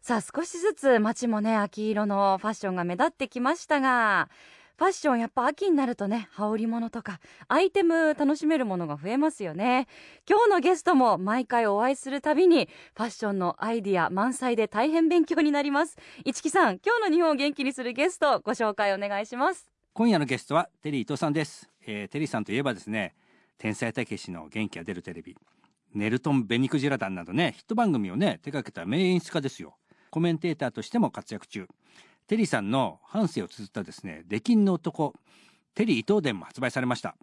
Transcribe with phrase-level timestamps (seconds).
[0.00, 4.30] さあ少しずつ街もね秋色のファッションが目立ってきましたが
[4.78, 9.88] ファッションやっぱ秋になるとね羽織物とかアイテム楽しめるものが増えますよね。
[10.26, 15.98] 今日のゲストも毎回お会いするたびにファッションのアイディア満載で大変勉強になります。
[16.24, 19.68] 市木さん今日の日本を元気にするゲストご紹介お願いします。
[19.92, 23.14] 今夜のゲストはテリー伊藤さんです、えーテリーさんといえばですね
[23.58, 25.36] 天才たけしの元気が出るテレビ
[25.92, 29.76] ネルトン・ベニクジラ団などねヒット番組をね手掛けた名演出家ですよ。
[30.10, 31.68] コメンテーターとしても活躍中。
[32.26, 35.14] テリーさんの半生を綴ったですね出禁の男
[35.74, 37.16] テリー伊藤伝も発売されました。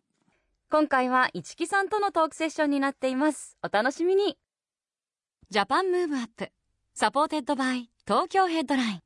[0.69, 3.57] 今回は一木さんとのトークセッションになっています。
[3.63, 4.37] お楽しみに。
[5.49, 6.51] Japan Move Up
[6.93, 9.01] supported by Tokyo Headline。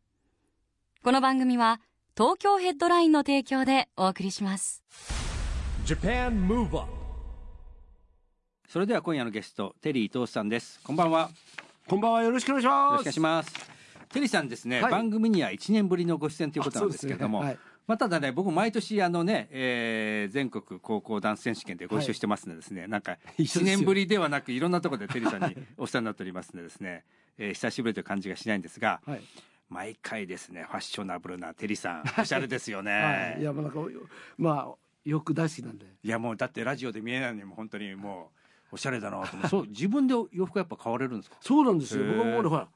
[1.03, 1.81] この番組は
[2.17, 4.83] 東京ヘッドラインの提供でお送りします。
[5.85, 6.91] Japan Move Up
[8.67, 10.79] それでは今夜のゲストテリー伊藤さんです。
[10.83, 11.21] こんばんは。
[11.21, 11.29] よ
[11.87, 12.99] こんばんはよろしくお願いしろます。
[12.99, 13.53] しくお願いします
[14.13, 27.03] テリーさんですね、はい番組には1年ぶりのご出演ということなんですけれども、あそうですねまあ、ただね僕毎年あのね、えー全国高校ダンス選手権でご一緒してますのでですね、なんか1 一緒ですよ年ぶりではなくいろんなところでテリーさんにお世話になっておりますのでですね、
[27.37, 29.21] えー久しぶりという感じがしないんですが、はい。
[29.69, 33.41] 毎回ですねファッショナブルなテリーさん おしゃれですよね、はい。
[33.41, 33.79] いや、まあ、なんか、
[34.37, 35.85] まあ、よく大好きなんで。
[36.03, 38.40] いやもうだってラジオで見えないのにも本当にもう
[38.71, 41.37] おしゃれだなと思そう自分で洋服やっぱ買われるんですか？
[41.41, 42.05] そうなんですよ。
[42.05, 42.67] 僕も俺、ほら。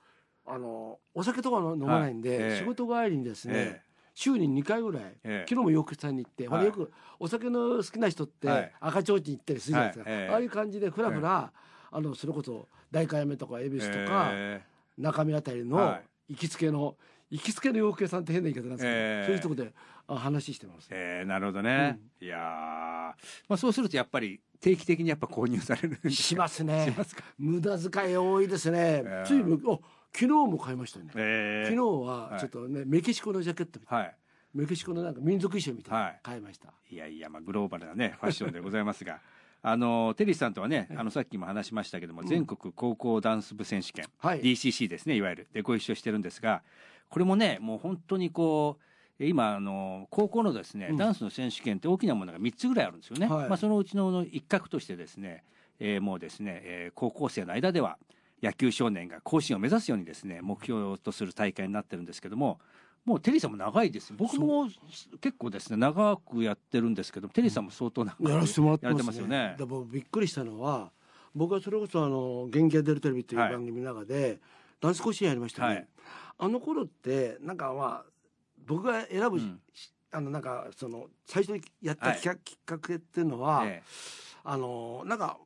[0.48, 2.40] あの、お酒とかの飲まないんで、はい。
[2.42, 2.58] ええ。
[2.58, 3.54] 仕事帰りにですね。
[3.56, 3.82] え
[4.18, 5.46] 週に2回ぐらい、ええ。
[5.50, 6.66] 昨日も洋服屋さんに行って、はい。
[6.66, 8.72] よくお酒の好きな人って、はい。
[8.80, 10.20] 赤ちょうちん行ったりするじゃないですか、はい。
[10.22, 10.30] ええ。
[10.32, 11.52] ああいう感じでふらふら、
[11.92, 14.62] あのそれこそ代官山とか恵比寿とか、え
[14.98, 16.34] 中身あたりのはい。
[16.34, 16.96] 行きつけの
[17.30, 19.26] 行きつけの洋服屋さんって変な言い方なんですけど、ええ。
[19.26, 19.74] そういうとこで
[20.08, 20.88] あ話してます。
[20.92, 22.42] えーなるほどね、いやー。
[22.42, 23.16] ま
[23.50, 26.92] あそうするとやっぱり定期的にやっぱ購入されるしますね。
[27.38, 29.04] 無駄遣い多いですね。
[29.06, 29.80] ええついむお
[30.12, 31.12] 昨日も買いましたよね。
[31.16, 31.76] えー。
[31.76, 33.96] 昨日はちょっとね、メキシコのジャケットみた。
[33.96, 34.16] いなはい。
[34.56, 35.92] メキシコのなんか民族衣装みた。
[35.92, 36.20] いなのはい。
[36.24, 36.74] 買いました。
[36.90, 39.20] いやいやまあグローバルなね ファッションでございますが。
[39.62, 44.42] あのテリーさんとはねあのさっきも話しましたけども、全国高校ダンス部選手権、はい。
[44.42, 45.48] DCC ですねいわゆる。
[45.54, 46.64] でご一緒してるんですが
[47.10, 48.84] これもねもう本当にこう
[49.20, 50.98] 今あの高校のですね、うん。
[50.98, 53.50] ダンスの選手権って大きなものが3つぐらいあるんですよね、はい。
[53.50, 55.44] まあ、そのうちの一角としてですね、
[55.80, 57.98] えーもうですね、えー高校生の間では
[58.44, 62.60] 野球少年が甲子園を目指すようにですね目標とする大会になってるんですけども
[63.06, 64.14] もうテリーさんも長いです。
[64.14, 64.68] 僕も
[65.22, 69.56] 結構ですね長くやってるんですけどテリーさんも相当長くやらせてもらってやますよね。
[69.60, 70.92] でもびっくりしたのは、
[71.36, 73.52] 僕はそれこそあの元気が出るテレビっていうはい。
[73.52, 74.40] 番組の中で、
[74.82, 75.68] ダンス甲子園やりましたね。
[75.68, 75.88] はい。
[76.40, 78.15] あの頃ってなんかまあ
[78.66, 79.62] 僕が選ぶ、うん。
[80.12, 82.20] あのなんかその最初にやったはい。
[82.20, 83.84] きっかけっていうのは、え
[84.44, 85.38] あのなんか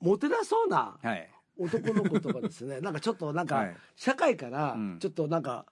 [0.00, 1.30] モテなそうなえはい。
[1.58, 2.80] 男の子とかですね。
[2.80, 3.76] なんかちょっとなんかはい。
[3.96, 4.98] 社会からうん。
[4.98, 5.66] ちょっとなんか、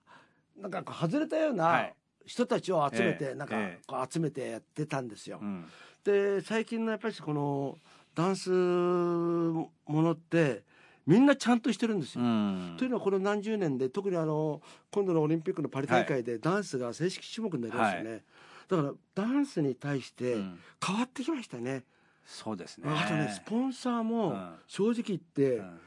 [0.57, 1.95] なんかこう外れたようはない。
[2.27, 3.35] 人たちを集めて、ええ。
[3.35, 3.83] なんかええ。
[3.87, 5.39] こう集めてやってたんですよ。
[5.43, 5.67] うん。
[6.03, 7.79] で最近のやっぱりこの
[8.15, 10.63] ダンスものって
[11.07, 12.25] みんなちゃんとしてるんですよ。
[12.25, 12.75] うん。
[12.79, 18.25] というのはこの何十年で特にあの今度のオリンピックのパリ大会でダンスが正式種目になりましたよね、
[18.69, 20.59] だからダンスに対してうん。
[20.85, 21.85] 変わってきましたね、
[22.25, 22.91] そうですね。
[22.91, 24.55] あとねスポンサーうもん。
[24.67, 25.79] 正直言ってうん。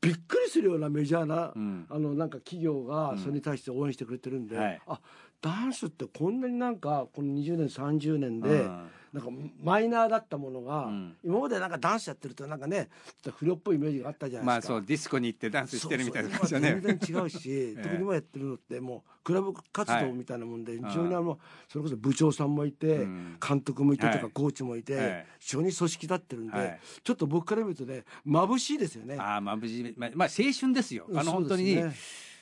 [0.00, 1.86] びっくりするようなメジャーな、うん。
[1.90, 4.80] あのなんか企業がうんそれに対して応援してくれてるんで、はい。
[4.86, 5.00] あ
[5.40, 8.90] ダンスってこんなになんかこの20年30年で、うん。
[9.12, 9.30] なんか
[9.60, 11.16] マイナーだったものが、うん。
[11.24, 12.88] 今までなんかダンスやってるとなんかね
[13.22, 14.74] ちょっと不良っぽいイメージがあったじゃまあないですか。
[14.74, 16.80] そうディスコに行ってダンスしてるみたいな感じだね。
[16.80, 20.90] 全然違うし、 え特に今やってるのってもうクラブ活動みたいなもんで、はい。
[20.90, 21.38] 非常にあの
[21.68, 23.36] それこそ部長さんもいて、うん。
[23.46, 24.30] 監督もいてとか、はい。
[24.32, 26.80] コーチもいて、ええ非常に組織立ってるんで、はい。
[27.02, 29.16] ちょっと僕から見るとね眩しいですよね。
[29.18, 31.08] ああまあ無事まあまあ青春ですよ。
[31.14, 31.82] あの本当に。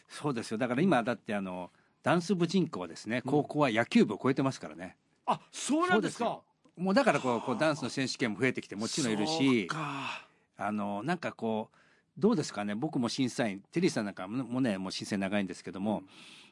[0.09, 0.59] そうですよ。
[0.59, 1.71] だから今だってあの
[2.09, 4.97] ダンス部人口はですね高校は野球部を超えてますからね。
[5.27, 6.41] あそうなんですか。
[6.75, 10.27] もうだからこうこうダンスの選手権も増えてきてもちろんいるしか。
[10.57, 11.77] あのなんかこう
[12.17, 12.75] どうですかね。
[12.75, 16.03] 僕も審査員テリーさんなんかもねもう審査員長いんですけども、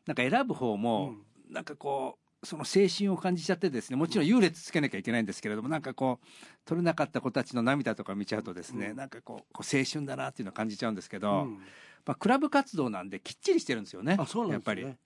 [0.05, 1.15] なんか選ぶ方も、
[1.49, 6.27] なんかこうその青春を感じちゃってですねもちろん優劣つけなきゃいけないんですけれどもなんかこう
[6.67, 11.59] 取れなかった子たちの涙とか見ちゃうとですね、なんかこうこう青春だなっていうのを感じちゃうんですけど、うん。
[12.05, 14.81] まあ、クラブ活動なんできっちりしてるんですよねあそうなんですね。
[14.83, 14.97] やっぱり。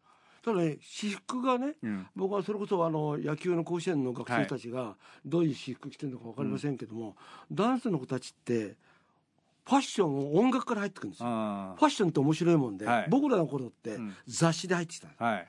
[0.42, 2.06] ただね私服がねうん。
[2.16, 7.16] 僕はそれこそあの野球の甲子園の学生たちがどういう私服着てるのか分かりませんけども、
[7.52, 8.76] ダンスの子たちって
[9.66, 11.28] ファッションを音楽から入ってくるんですよ。
[11.28, 13.06] あファッションって面白いもんで、はい。
[13.08, 14.14] 僕らの頃ってうん。
[14.26, 15.48] 雑誌で入ってきたんではい。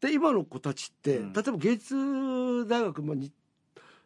[0.00, 1.32] で今の子たちって、うん。
[1.32, 3.30] 例えば芸術大学もに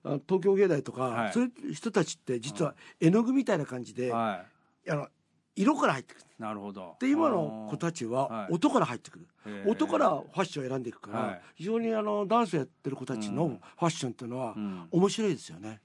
[0.04, 1.32] あ東京芸大とか、はい。
[1.32, 4.44] そういう人たちって実は絵の具みたいな感じで、は
[4.88, 5.08] あの
[5.56, 6.26] 色から入ってくる。
[6.38, 6.96] いなるほど。
[7.00, 8.52] で今の子たちははい。
[8.52, 9.70] 音から入ってくる、へー。
[9.70, 11.42] 音からファッションを選んでいくから、はい。
[11.56, 13.56] 非常にあのダンスやってる子たちのうん。
[13.56, 14.88] ファッションっていうのはうん。
[14.90, 15.80] 面白いですよね。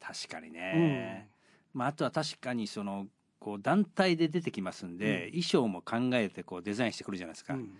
[0.00, 1.28] 確かにね、
[1.74, 3.06] まあ、あとは確かにその
[3.38, 4.96] こう団体で出てきますん。
[4.96, 7.70] で、衣装も考えてこうデザインしてくるじゃないですか、うん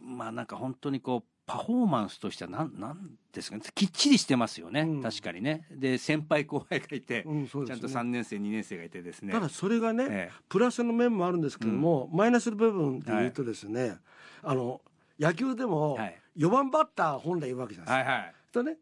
[0.00, 3.62] まあなんか本当にこうパフォーマンスとしてはなんなんですかね。
[3.74, 5.02] きっちりしてますよね、うん。
[5.02, 5.66] 確かにね。
[5.70, 9.32] で先輩後輩がいて、うんそうちゃんとですね3年生2年生がいてですね。
[9.32, 13.96] ただそれがね、えプラスの面もあるんですけども、マイナスの部分で言うとですね、
[14.42, 14.82] あの
[15.18, 16.18] 野球でもはい。
[16.36, 18.12] 4番バッター本来いるわけじゃえないですか。
[18.12, 18.34] はいはい。
[18.52, 18.76] とね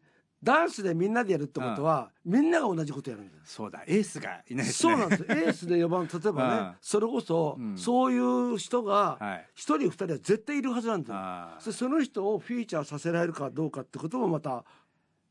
[0.47, 3.83] ダンスでみんなでやるってことは、みんなが同じことやるんですそうだ。
[3.85, 4.95] エースがいないですね。
[4.95, 7.77] そうなんですエースで4番例えばね、 うんそれこそ、うん。
[7.77, 9.45] そういう人がはい。
[9.55, 14.63] 1人2人は絶対いるはずなんですよ、あそその人をフィーチャーさせられるかどうかってこともまた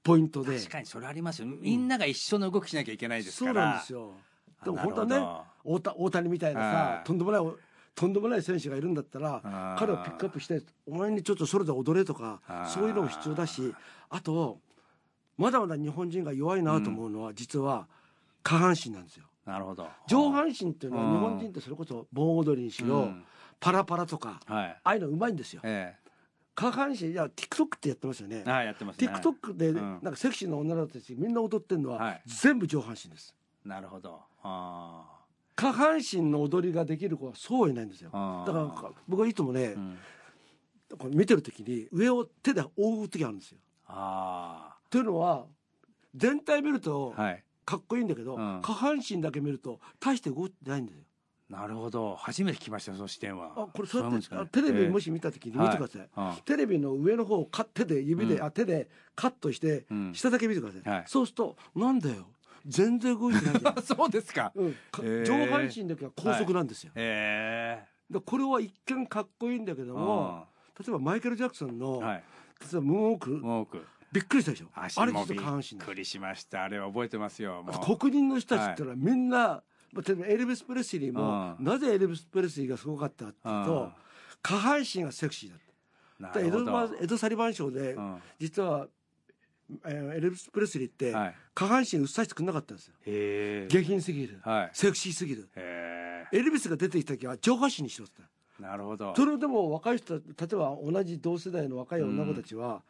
[0.03, 0.57] ポイントで。
[0.57, 1.49] ー確かにそれありますよ。
[1.49, 4.13] みんなが一緒の動きしなきゃいけないですそうから、なんですよ。
[4.65, 7.07] でもあ本当はねなるほ大田大谷みたいなさはい。
[7.07, 7.43] とんでもない
[7.95, 12.43] とんでもない選手がいるんだったら彼をピックアップしてお前にちょっとそれで踊れとか
[12.73, 13.75] そういうのも必要だし
[14.11, 14.61] あと
[15.37, 17.87] まだまだ日本人が弱いなと思うのは、実は
[18.43, 19.27] 下半身なんですよ。
[19.45, 19.89] なるほど。
[20.09, 21.13] 上半身っていうのはうん。
[21.13, 23.25] 日本人ってそれこそ盆踊りにしろ、うん。
[23.61, 24.69] パラパラとかはい。
[24.69, 25.61] ああいうのうまいんですよ。
[25.65, 25.95] え
[26.55, 28.43] 下半身いや TikTok ってやってますよね。
[28.47, 29.09] えああやってますね。
[29.09, 29.99] TikTok でうん。
[30.03, 32.23] なんかセクシーな女の子たちみんな踊ってるのははい。
[32.27, 33.35] 全部上半身です。
[33.65, 34.21] なるほど。
[34.43, 35.05] あ
[35.55, 38.11] 下半身の踊りができる子はそういないんですよ。
[38.13, 39.99] あだから僕はいつもねー、うん。
[40.99, 43.59] これ見てる時に上を手で覆う時あるんですよ。
[43.87, 45.47] あというのは
[46.15, 47.15] 全体見ると
[47.65, 48.61] かっこいいんだけど、うん。
[48.63, 51.03] 下半身だけ見ると大して動いてないんですよ。
[51.51, 52.17] なるほど。
[52.17, 53.53] 初めて聞きましたその視点は。
[53.57, 54.41] あこれそうやって、ね。
[54.41, 58.45] あテレビもしし見た時に見てください、はいテレビの上の方をか手で指で、うん。
[58.45, 60.15] あ手でカットして、うん。
[60.15, 61.05] 下だけ見てください、はい。
[61.07, 62.27] そうするとなんだよ。
[62.67, 64.53] 全然動いてない そうですか。
[64.55, 70.47] うん、かへー上半身だけは高速なんですよ、へでこれは一見かっこいいんだけえども
[70.79, 72.25] 例えばマイケル・ジャクソンの、はい。
[72.61, 74.67] 例えばムーンウォークびっくりしたでしょ？
[74.75, 76.65] あれ実は下半身っだくりしました。
[76.65, 77.65] あれは覚えてますよ。
[77.99, 79.63] 黒人の人たちってのはみんな、
[79.93, 81.65] まあ、例えばエルビス・プレスリーも、うん。
[81.65, 83.93] なぜエルビス・プレスリーがすごかったっていうと、うん。
[84.43, 85.51] 下半身がセクシー
[86.23, 86.41] だった。
[86.41, 88.19] エドバエド・サリバン賞で、うん。
[88.39, 88.87] 実は、
[89.85, 91.35] えーエルビス・プレスリーって、はい。
[91.55, 92.95] 下半身薄させてくれなかったんですよ。
[93.69, 94.71] 下品すぎる、はい。
[94.73, 95.49] セクシーすぎる。
[95.57, 99.15] へエルビスが出てきた時は上半身にしろって言ったえなるほど。
[99.15, 102.83] それでも若い人例えば同じ同世代の若い女の子たちは、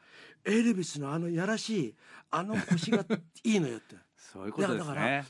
[0.45, 1.95] エルビスのあのやらしい
[2.31, 3.05] あの腰が
[3.43, 3.97] いいのよって。
[4.17, 5.25] そういうことですだから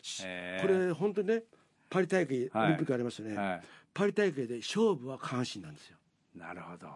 [0.62, 1.42] これ本当にね
[1.88, 2.64] パリ大会、はい。
[2.64, 3.60] オリンピックありますよね、は
[3.94, 5.96] パリ大会で勝負は下半身なんですよ。
[6.34, 6.88] いなるほど。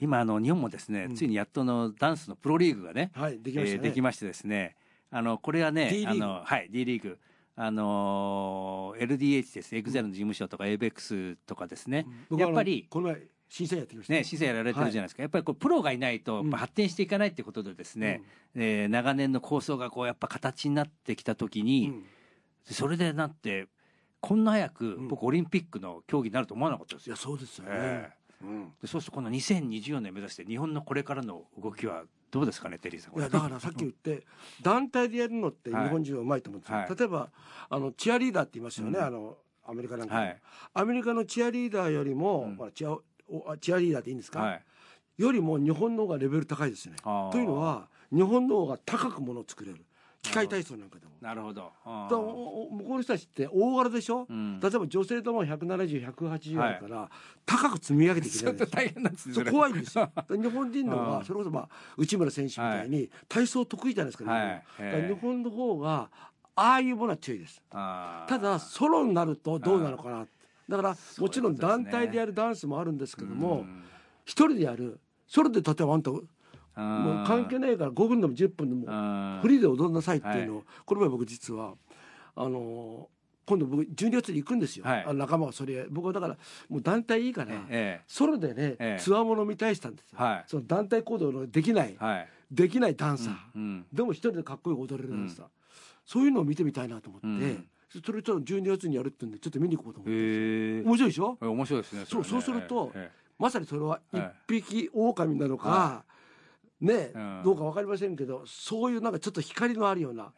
[0.00, 1.16] 今あの日本もですね、うん。
[1.16, 4.76] ついにやっとのダンスのプロリーグがねはいできましたね、えーできましてですね。
[5.10, 6.24] あのこれはね D リーグ。
[6.24, 7.18] あのはい D リーグ
[7.56, 14.12] あのー LDH ですエグゼルの事務所とか ABEX とかですね、僕はあのやっぱりこの前審査員やってきました。
[14.12, 18.22] ね、審査やられてるじゃないですか、やっぱりこうプロがいないと発展していかないってことでですね、
[18.54, 22.04] えー長年の構想がこうやっぱ形になってきた時うに、ん。
[22.64, 23.68] それでなって
[24.20, 25.08] こんな早くん。
[25.08, 27.14] 僕オリンピックの競技になると思わなかったですよ。
[27.14, 28.10] いやそうですよね、え
[28.42, 28.72] うん。
[28.82, 33.18] でそうするとこの2024年目指して日本のこれからの動きはどうですかねテリーさん。
[33.18, 34.24] いやだからさっき言って
[34.62, 36.96] 団体でやるのって日本人はうまいと思うんですよ、はい。
[36.96, 37.30] 例えば
[37.68, 39.04] あのチアリーダーって言いますよね、うん。
[39.04, 40.14] あのアメリカなんか。
[40.14, 40.36] はい。
[40.74, 42.56] アメリカのチアリーダーよりも、うん。
[42.56, 43.02] まあ、チアお
[43.48, 44.62] あチアリーダーでいいんですか、はい。
[45.18, 46.96] よりも日本の方がレベル高いですね。
[47.02, 49.84] というのは日本の方が高くものを作れる
[50.26, 51.72] 機械体操なんかでもなるほど。
[51.84, 57.10] だ向こうの人たちって大柄でしょ、うん例えば女性とも170180あるから、
[57.44, 59.34] 高く積み上げていけちょっと大変なんですね。
[59.34, 60.10] そう怖いんですよ。
[60.28, 64.30] 日本人のうんはそれこそまあ内村選手みたいに体操得意じゃないですか。
[64.30, 64.62] はい
[65.08, 66.10] 日本の方が
[66.54, 67.62] ああいうものは強いです。
[67.70, 70.26] ただソロになるとどうなのかな。
[70.68, 73.84] だからもちろん団体でやるダンスもあるんですけどもうん
[74.24, 76.10] 一人でやるそれで例えばあんた
[76.76, 79.38] もう関係ないから5分でも10分でもうん。
[79.40, 81.74] フリーで踊んなさいっていうのをこの前僕実は
[82.34, 83.08] あの
[83.46, 84.84] 今度僕12月に行くんですよ。
[84.84, 85.14] はい。
[85.14, 86.36] 仲間がそれ僕はだから
[86.68, 87.52] もう団体いいから。
[87.68, 89.00] えソロでね、ええ。
[89.00, 90.44] ツアーもの見たいしたんですよ、はい。
[90.48, 92.28] その団体行動のできない、えはい。
[92.50, 95.46] できないダンサー、うんでも一人でかっこよく踊れるダンサー、
[96.04, 97.66] そういうのを見てみたいなと思って、うん。
[98.04, 100.82] それちょっと12月にやるってんでちょっと見に行こうと思って、へえ。
[100.84, 101.38] 面白いでしょ？
[101.40, 102.04] え面白いですね。
[102.04, 106.04] そうそうするとえまさにそれは一はい匹狼なのか、
[106.80, 107.42] ね、うん。
[107.44, 110.32] どうかわかりませんけどそういうなんかちょっと光のあるような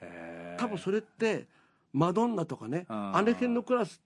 [0.57, 1.47] 多分それって
[1.93, 3.17] マドンナとかねうん。
[3.17, 4.01] アネケンのクラス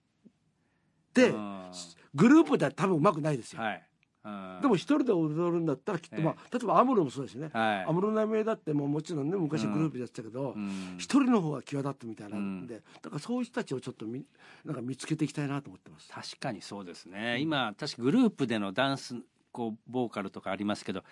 [1.09, 1.71] ってうん。
[2.15, 3.61] グループでは多分うまくないですよ。
[3.61, 3.83] はい。
[4.25, 4.59] うん。
[4.61, 6.23] でも一人で踊るんだったらきっと、ええ。
[6.23, 7.49] まあ、例えばアムロもそうですよね。
[7.53, 7.85] はい。
[7.85, 10.95] 安室奈美恵だってもうもちろんね昔グループでやってたけどうん。
[10.97, 12.37] 一、人の方が際立ってみたいな。
[12.37, 12.67] ん。
[12.67, 14.25] で、だからそういう人たちをちょっとみ
[14.63, 16.09] なんか見つけていきたいなと思ってます。
[16.09, 19.15] 確かにそうですね、今確かグループでのダンス
[19.51, 21.03] こうボーカルとかありますけど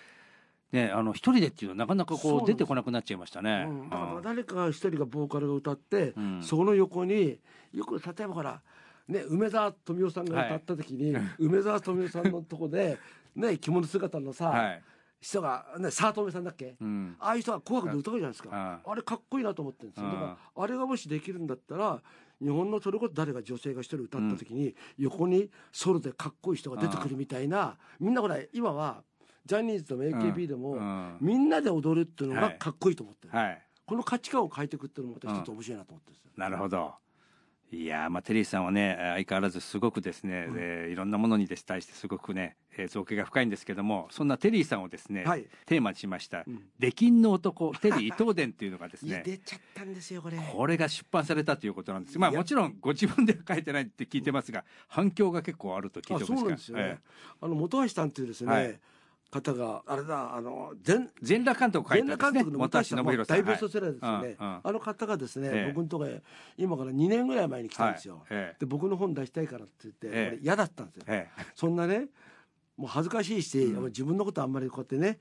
[0.71, 4.21] ねあの一人でっていうのはなかなかこう出てこなくなっちゃいましたね、うん、だからうん。
[4.21, 6.43] 誰か一人がボーカルが歌って、うん。
[6.43, 7.39] その横に
[7.73, 8.61] よく例えばほら、
[9.07, 12.97] ね、梅沢富美男さんが歌った時に、梅沢富美男さんのとこで、
[13.35, 14.83] ね、着物姿のさ、はい、
[15.21, 20.13] 人が、ね、沢留さんだっけ、うん、ああいう人が「紅白」で歌うじゃないですか、うんあれかっこいいなと思ってるんですよ、うん。
[20.13, 22.01] だからあれがもしできるんだったら
[22.41, 29.03] 日本のそれこそ誰が女性が一人歌った時に、横にソロでかっこいい人が出てくるみたいな、みんなほら今は
[29.45, 31.17] ジャニーズでも AKB でも、うん。
[31.19, 32.51] みんなで踊るっていうのはい。
[32.53, 33.61] がかっこいいと思ってる、はい。
[33.85, 36.31] この価値観を変えていくっていうのもまた一つ面白いなと思ってるんですよ。
[36.37, 36.93] なるほど。
[37.73, 45.45] いやーまあテリーさんはね相変わらずすごくですね、でいろんなものに対してすごくね、えー造形が深いんですけどもそんなテリーさんをですね、はい。
[45.65, 46.45] テーマにしましたん
[46.79, 50.37] 「出禁の男テリー伊藤伝」っていうのがですね 出ちゃったんですよこれ。
[50.37, 52.19] これが出版されたということなんです。
[52.19, 56.83] まあもちろんご自分では書いてないって聞いてますが反響が結構あると聞いあてまそうなんですすよね。
[56.83, 56.99] がえ。
[57.41, 58.79] あの本橋さんっていうですね、はい
[59.31, 62.57] 方があれだあの全え全裸監督書い全たんですね。
[62.57, 64.59] 裸監督の大ベストセラーですよね、はいうんうん。
[64.63, 65.73] あの方がですね、ええ。
[65.73, 66.21] 僕のとこへ
[66.57, 68.57] 今から2年ぐらい前に来たんですよ、はいええ。
[68.59, 72.07] で僕の本出したいからって言って、嫌だったんですよ、えそんなね
[72.75, 73.85] もう恥ずかしいし、うん。
[73.85, 75.19] 自分のことあんまりこうやってね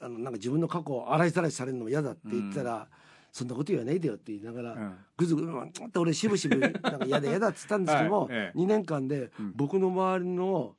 [0.00, 2.88] あのなんか自分の過去を洗いざらいされるのも嫌だって言ったら、
[3.32, 4.94] そんなこと言わないでよって言いながら、うん。
[5.16, 8.28] ぐずぐずうんって俺しぶしぶなんか嫌だ嫌だって言ったんですけども、 はい。
[8.32, 8.58] ええ。
[8.58, 9.52] 2年間でうん。
[9.56, 10.76] 僕の周りの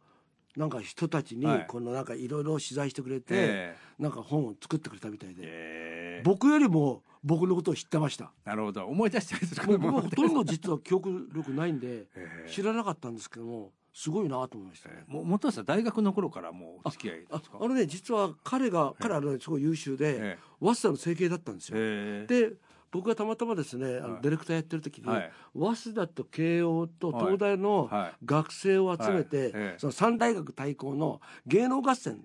[0.56, 1.66] なんか人たちにはい。
[1.68, 6.20] このなんかいろいろ取材してくれて、えなんか本を作ってくれたみたいで、ええ。
[6.20, 8.32] え僕よりも僕のことを知ってました。
[8.46, 8.86] なるほど。
[8.86, 12.50] 思い出したりするもう僕はもほとんど実は記憶力ないんでええ。
[12.50, 14.90] 知らなかったんですけどもすごいなと思いました。
[14.90, 15.04] ね。
[15.08, 17.58] も元はさ大学の頃からもうお付き合いであすか？
[17.60, 21.78] あのね実は彼が彼はねすごい優秀でえ早稲田の整形だったんですよ。
[21.80, 22.42] ええ。
[22.50, 22.54] で
[22.94, 24.02] 僕がたまたまですねあはい。
[24.02, 25.32] のディレクターやってる時に、はい。
[25.54, 28.14] 早稲田と慶応と東大のはい。
[28.24, 32.24] 学生を集めて、その三大学対抗の芸能合戦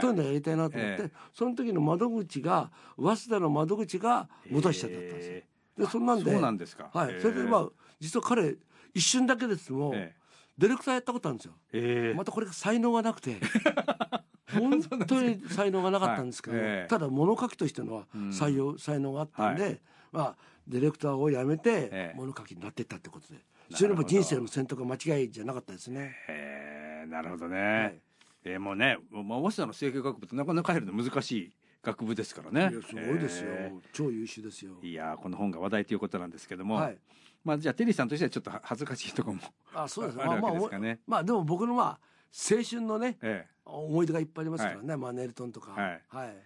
[0.00, 1.10] というのをやりたいなと思って、ええ。
[1.32, 5.34] その時の窓口が早稲田の窓口が元橋さんだったんですよ。
[5.34, 5.46] え
[5.78, 6.90] でそんなんでそうなんですか。
[6.92, 7.20] はい、ええ。
[7.22, 8.56] それでまあ実は彼
[8.92, 9.72] 一瞬だけです。
[9.72, 10.14] も、え
[10.58, 12.14] ディレクターやったことあるんですよ。
[12.14, 13.40] またこれが才能がなくて
[14.52, 16.66] 本当に才能がなかったんですけど、はい。
[16.66, 16.88] ええ。
[16.88, 18.28] ただ物書きとしてのはうん。
[18.30, 19.70] 採用、才能があったんで、は
[20.12, 20.36] まあ
[20.68, 22.16] ディレクターを辞めてええ。
[22.16, 23.40] 物書きになっていったってことで、
[23.70, 26.14] どそれも人生の選択が間違いじゃなかったですね。
[26.28, 28.00] ええなるほどね、はい。
[28.44, 32.70] ええもうね、まあ、早稲田の整形学部ってなかなか入るの難しい学部ですからね。
[32.72, 34.72] いやすごいですよ、え超優秀ですよ。
[34.82, 34.86] え。
[34.86, 36.98] いやーこの本が話題ということなんですけども、はい。
[37.44, 39.42] まあじゃあテリーさんとしてはちょっと恥ずかしいところも
[39.74, 40.18] あ、そうです。
[40.22, 41.00] あるわけまあですかね。
[41.06, 42.00] まあでも僕のまあ
[42.32, 44.96] 青春のねえ思い出がいっぱいありますからね。
[44.96, 45.72] まあネルトンとか。
[45.72, 46.02] はい。
[46.08, 46.28] はい。
[46.28, 46.42] え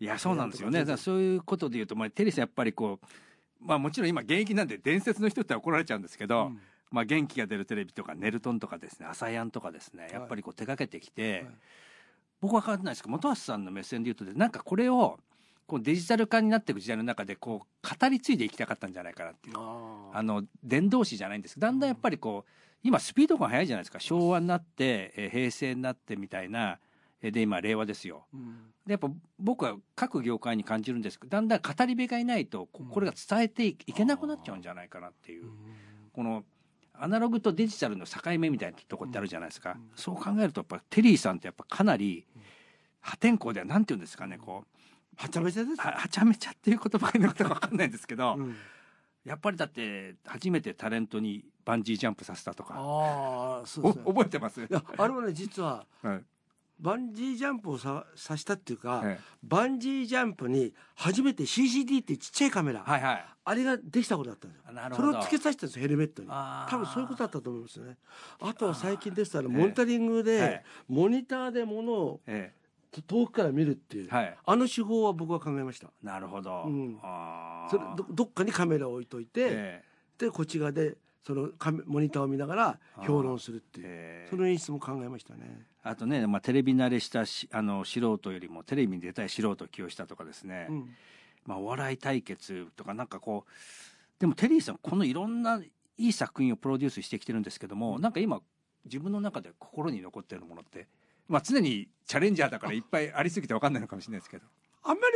[0.00, 0.84] いやそうなんですよね。
[0.84, 3.06] だそういうことで言うと、まあ、テリーさんやっぱりこう
[3.60, 6.60] まあもちろん今現役なんで伝説の人って怒られちゃうんですけど、うん。
[6.90, 11.46] まあ、元気が出るテレビとかネルトンとかですね朝やんとかですねやっぱりこう手掛けてきて、はい。
[12.40, 15.18] 僕は分かんないですけど本橋さんの目線で言うとねなんかこれを
[15.66, 19.56] こうデジタル化になっていく時代の中でこう語り継いでいきたかったんじゃないかなっていう。
[19.58, 22.50] ああの伝道師じゃないんですけどだんだんやっぱりこう
[22.82, 24.00] 今スピード感速いじゃないですか。
[24.00, 26.78] 昭和になって、えー平成になってみたいな
[27.20, 28.26] えーで今令和ですよ。
[28.32, 28.72] うん。
[28.86, 35.50] でやっぱ僕は各業界に感じるんですけどだんだん語り部がいないとここれが伝えていけなくなっちゃうんじゃないかなっていう、
[36.12, 36.44] この
[36.94, 39.90] アナログとデジタルの境目みたいなとこってあるじゃないですか、うん。
[39.94, 42.26] そう考えるとやっぱテリーさんってやっぱかなり
[43.00, 44.68] 破天荒ではなんて言うんですかねこう。
[45.16, 45.72] はちゃめちゃです。
[45.72, 45.76] よ。
[45.78, 48.56] ははちゃめちゃっていう言葉がいいのか分かんないんですけど、うん。
[49.24, 52.76] やっぱりだって初めてタレントにバンジージャンプさせたとか。
[52.78, 54.04] ああ、そうおですね。
[54.06, 54.62] 覚えてます？
[54.62, 55.84] いや、あれはね、実は。
[56.02, 56.24] はい。
[56.80, 63.26] バンジージャンプをささしたっていうか、ええバンジージャンプに初めて CCD ってちっちゃいカメラ、はいはい。
[63.44, 64.72] あれができたことだったんですよ。
[64.72, 65.08] なるほど。
[65.08, 66.28] それをつけさせたんですよヘルメットに。
[66.28, 67.98] 多分そういうことだったと思いますよね。
[68.40, 69.56] あとは最近でしたらええ。
[69.58, 70.64] モニタリングで、ええ。
[70.88, 72.54] モニターでものをえ
[73.06, 74.38] 遠くから見るっていう、えはい。
[74.46, 75.90] あの手法は僕は考えました。
[76.00, 76.98] なるほど、うん。
[77.02, 77.70] あー。
[77.70, 79.84] それどどっかにカメラを置いといて、え。
[80.16, 80.96] でこっち側で
[81.26, 81.50] その
[81.86, 84.28] モニターを見ながら評論するっていう。
[84.30, 85.66] その演出も考えましたね。
[85.82, 90.90] あとね、まあ、テレビ慣れしたしあの素人よりもテレビに出たい素人を起用したとかですね、うん。
[91.44, 95.60] まあ、お笑い対決とかなんかこうでもテリーさんこのいろんな
[95.98, 98.40] いい作品をプロデュースしてきてるんですけども、なんか今
[98.84, 100.86] 自分の中で心に残ってるものって
[101.28, 104.46] まあ常にチャレンジャーだからいっぱいありすぎて分かんないのかもしれないですけど。
[104.84, 105.14] あんまり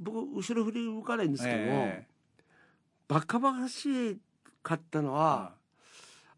[0.00, 2.06] 僕後ろ振り向かないんですけども、え。
[3.08, 4.18] バカバカし
[4.62, 5.54] かったのえは、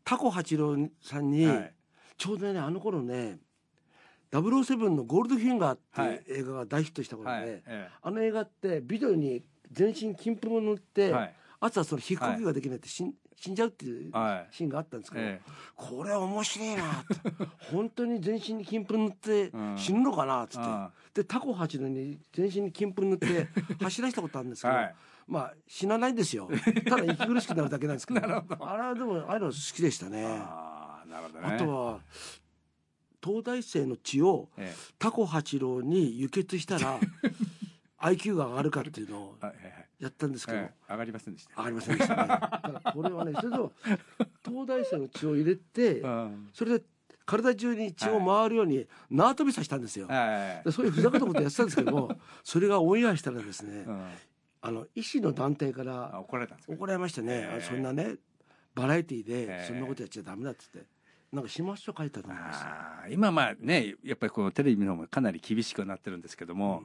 [0.04, 1.74] タコ八郎さんに、はい。
[2.16, 3.38] ちょうどねあの頃ね
[4.30, 6.10] 007のゴールドフィンガーってはい。
[6.10, 7.44] いう映画が大ヒットした頃で、はい。
[7.66, 11.34] えあの映画ってビデオに全身金粉を塗って、えはい。
[11.60, 14.54] 朝その引っ呼吸ができないって死ん,、死んじゃうっていうはい。
[14.54, 15.40] シーンがあったんですけど、え
[15.76, 17.14] これ面白いなって。
[17.72, 19.78] 本当に全身に金粉塗ってうん。
[19.78, 23.48] 死ぬのかなっつって、あでタコ八郎に全身に金粉塗って
[23.80, 24.94] 走らせたことあるんですけど、はい
[25.26, 26.48] まあ死なないんですよ。
[26.88, 28.20] ただ息苦しくなるだけなんですけど。
[28.20, 28.68] なるほど。
[28.68, 30.24] あれはでもああいうの好きでしたね。
[30.26, 31.54] ああなるほどね。
[31.54, 32.00] あとは
[33.22, 37.00] 東大生の血をえタコ八郎に輸血したら
[38.00, 39.84] IQ が上がるかっていうのをえはいはいはい。
[40.00, 41.50] やったんですけど、ええ上がりませんでした。
[41.56, 42.28] 上がりませんでしたね。
[42.28, 43.72] だからこれはねそれと
[44.44, 46.48] 東大生の血を入れてうん。
[46.52, 46.84] それで
[47.26, 50.64] 体中に血を回るように縄跳びさせたんですよ、はい。
[50.64, 54.04] でそういうふざけたことやってたんですけどもそれがオンエアしたらですね、うん
[54.66, 56.72] あの医師の団体かあら怒られたんですか？
[56.72, 58.16] 怒られましたね、ええあそんなね
[58.74, 60.86] バラエティーええでそんなことやっちゃダメだっつって。
[61.32, 62.64] なんか始末書書いたと思います。
[63.10, 66.84] 今まあねやっぱりこのテレビの方もかなり厳しくなってるんですけども、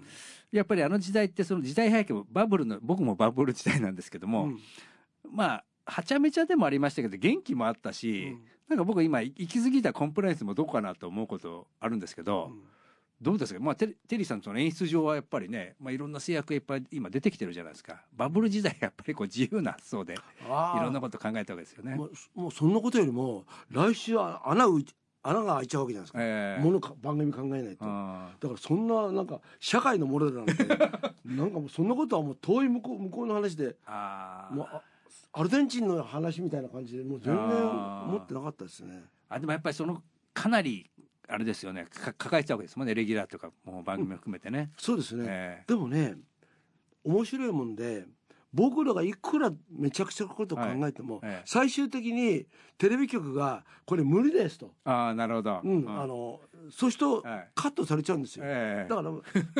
[0.51, 4.59] やっぱりあの時代ってその時代背景もバブルの僕もバブル時代なんですけども、うん。
[5.31, 8.35] まあはちゃめちゃでもありましたけど元気もあったし、
[8.67, 12.63] なんか僕今行き過ぎたコンプライアンスもどこかなと思うことあるんですけど、うん
[13.21, 18.01] どうですか、まあ、テリテリーさんとの演出上はやっぱりね、まあ、いろんな制約がいっぱい今出てきてるじゃないですか。
[18.13, 20.17] バブル時代やっぱりこう自由な発想でい
[20.79, 21.95] ろんなこと考えたわけですよね。
[21.95, 24.81] もうもうそんなことよりも来週は穴う
[25.21, 26.63] 穴が開いちゃうわけじゃないですか、ええ。
[26.63, 30.63] ものか番組考えないと、あだからそんななんか社会のものだなんて
[31.25, 34.81] なんかもうそんなことはもう遠い向こう向こうの話であもうあ
[35.33, 39.03] アルゼンチンの話みたいな感じでもう全然思ってなかったですね。
[39.27, 40.01] あでもやっぱりその
[40.33, 40.89] かなり
[41.29, 41.85] あれですよね。
[41.85, 42.95] か抱えてたわけですもんね。
[42.95, 44.71] レギュラーとかもう番組を含めてね。
[44.77, 46.15] そうですね、えでもね
[47.03, 48.05] 面白いもんで
[48.51, 51.43] 僕らがいくらめちゃくちゃなことを考えても、ええ。
[51.45, 52.47] 最終的に
[52.79, 55.61] テレビ局がこれ無理ですと、えああなるほど。
[55.63, 55.85] うん。
[55.87, 57.47] あのそうするとはい。
[57.53, 58.89] カットされちゃうんですよ、ええ。
[58.89, 59.11] だから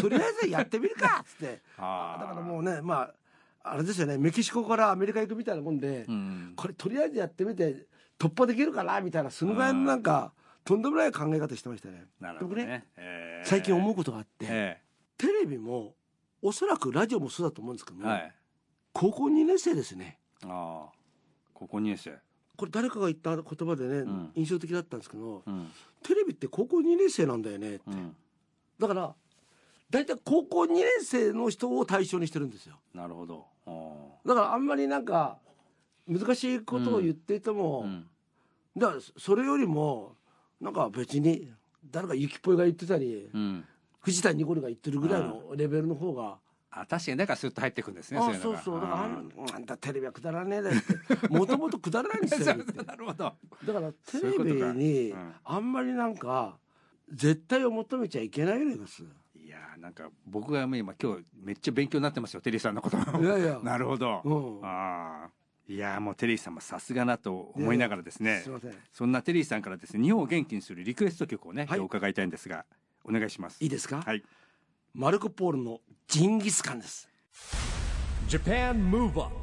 [0.01, 1.61] とりあえずやってみるかっつって。
[1.77, 3.13] だからもうねまあ
[3.61, 4.17] あれですよね。
[4.17, 6.53] メキシコからアメリカ行くみたいなもんで、うん。
[6.55, 7.85] これとりあえずやってみて
[8.17, 12.05] 突破できるかなみたいなそのぐらいのなんかとんでもない考え方してましたね。
[12.19, 12.85] なるほどでもね。
[12.97, 14.81] ええ最近思うことがあって、え
[15.17, 15.95] テレビも
[16.41, 18.35] おそらくラジオもそうだと思うんですけども、えはい。
[18.93, 20.19] 高校2年生ですね。
[20.43, 20.99] ああ。
[21.53, 22.17] ここ2年生。
[22.55, 24.31] これ誰かが言った言葉でね、ん。
[24.35, 25.71] 印象的だったんですけどうん。
[26.03, 28.15] テレビって高校2年生なんだよねって、うん。
[28.79, 29.15] だから
[29.89, 32.79] 大体高校2年生の人を対象にしてるんですよ。
[32.93, 33.45] なるほど。
[33.65, 35.39] あだからあんまりなんか
[36.07, 38.07] 難しいことを言っていてあも、うん。
[38.77, 40.15] だからそれよりも
[40.61, 41.51] なんか別に
[41.89, 43.65] 誰かゆきぽいが言ってたり、うん。
[44.01, 46.37] 藤谷ニコルが言ってるぐらいのレベルの方が、
[46.71, 48.19] あ確かにだからスッと入ってくるんですね。
[48.19, 49.11] あそうそうだからあん。
[49.11, 51.27] んあんたテレビはくだらねえだよって。
[51.33, 53.33] もともとくだらないんですよなるほど。
[53.65, 54.73] だからテレビか。
[54.73, 55.33] にうん。
[55.43, 56.57] あんまりなんか
[57.11, 59.03] 絶対を求めちゃいけないようです。
[59.35, 62.97] いやーなんか僕が今今日めっちゃ勉強になってますよテリーさんのこと。
[62.97, 63.59] いやいや。
[63.63, 64.65] なるほど、うん。
[64.65, 65.29] ああ
[65.69, 68.41] いやーもうテリーさんもさすがなと思いながらですね。
[68.43, 68.73] すいません。
[68.91, 71.79] そんなテリーさんからですね日本を元気にするリクエスト曲をね、はい。
[71.79, 72.65] 伺いたいんですが
[73.05, 73.63] お願いします。
[73.63, 74.23] いいですか、はい。
[74.95, 77.07] マルコ・ポールのジンギスカンです。
[78.27, 79.35] Japan Move Up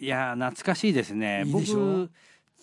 [0.00, 1.44] いやー懐かしいですね。
[1.46, 1.78] いいでしょ？
[1.78, 2.10] 僕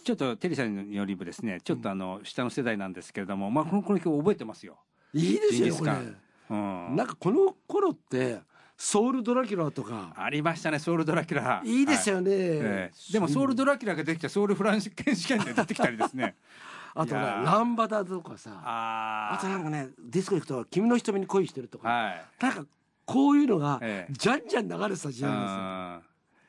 [0.03, 4.77] ちょっとテリーさんによりもですねちょっとあの下の世代なんですけれども、まあこのこの曲覚えてますよ、
[5.13, 6.17] いいですジンギよこれスカン。
[6.49, 6.55] う
[6.93, 8.39] ん、なんかこの頃って
[8.77, 10.13] ソウル・ドラキュラとか。
[10.15, 13.11] ありましたねソウルドラキュラいいですよね、ええ。
[13.11, 16.35] でもソウルドラキュラができたソウルフランス検試験で出てきたりですね。
[16.93, 22.25] あとねランバダとかさああとなんかねディスコ行くと「君の瞳に恋してる」とか、はい。
[22.39, 22.65] なんか
[23.05, 24.13] こういうのがええ。
[24.13, 25.41] じゃんじゃん流れてた時代なん。
[25.41, 26.01] ですよあ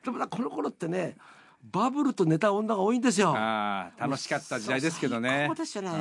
[0.04, 1.16] でもなこの頃ってね
[1.62, 3.32] バブルとネタ女が多いんですよ。
[3.98, 5.28] 楽しかった時代ですけどね。
[5.28, 5.88] 最高でしたね。
[5.90, 5.92] う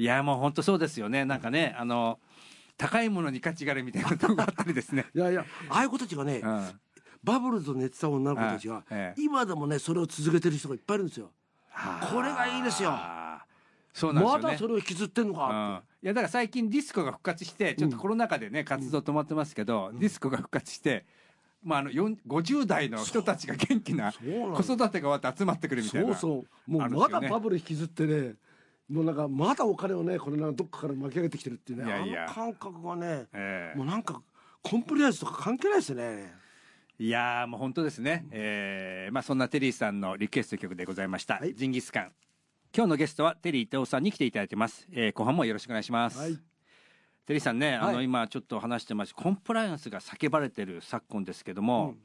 [0.00, 0.02] ん。
[0.02, 1.24] いやもう本当そうですよね。
[1.24, 2.18] なんかねあの
[2.76, 6.80] 高いものに価値があるみたいなとこがあったりですね、 いやいやああいう子たちがね、うん。
[7.22, 9.20] バブルと寝てた女の子たちが、はいええ。
[9.20, 11.30] 今でもねそれを続けてる人がいっぱいいるんですよ。
[12.10, 12.92] これがいいですよ。
[13.92, 14.42] そうなんですよね。
[14.44, 15.36] まだそれを引きずってんのうん。
[15.36, 21.06] かいやだから最近ディスコが復活してちょっとコロナ禍でね、活動止まってますけど、ディスコが復活して、
[21.62, 24.18] まあ、あの4 50代の人たちが元気な子
[24.60, 26.14] 育てが終わって集まってくるみたいな。
[26.14, 26.70] そうそう。
[26.70, 28.34] もうまだバブル引きずってね
[28.88, 32.24] もうなんかまだお金をねこれなんかどっかから巻き上げてきてるっていうねいやいや。
[32.24, 33.78] あの感覚がねええ。
[33.78, 34.22] もうなんか
[34.62, 36.34] コンプライアンスとか関係ないですね。
[36.98, 41.54] いやーもう本当ですね、えーまあ、そんなテリーさんのリクエスト曲でございました、はい。
[41.54, 42.12] ジンギスカン。
[42.76, 46.38] 今日のゲストはテリー伊藤さんに来ていただいてます、えー後半もよろしくお願いします、はい。
[47.26, 51.98] テリーさんね、あのはい今ちょっと話してましたコンプライアンスが叫ばれてる昨今ですけども、うん。